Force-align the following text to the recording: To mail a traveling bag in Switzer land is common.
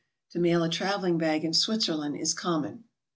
To 0.31 0.39
mail 0.39 0.63
a 0.63 0.69
traveling 0.69 1.19
bag 1.19 1.43
in 1.45 1.53
Switzer 1.53 1.93
land 1.93 2.15
is 2.17 2.33
common. 2.33 2.85